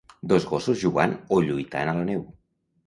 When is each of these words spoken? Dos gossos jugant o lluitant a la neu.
Dos 0.31 0.47
gossos 0.53 0.79
jugant 0.85 1.15
o 1.37 1.41
lluitant 1.49 1.95
a 1.95 1.97
la 2.01 2.11
neu. 2.13 2.27